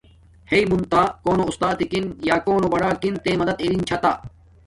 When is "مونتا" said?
0.69-1.01